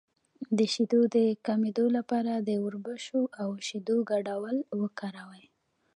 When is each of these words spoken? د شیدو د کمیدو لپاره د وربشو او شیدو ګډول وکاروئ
د 0.57 0.59
شیدو 0.73 0.99
د 1.15 1.17
کمیدو 1.47 1.85
لپاره 1.97 2.33
د 2.47 2.49
وربشو 2.65 3.21
او 3.41 3.49
شیدو 3.67 3.97
ګډول 4.11 4.55
وکاروئ 4.81 5.45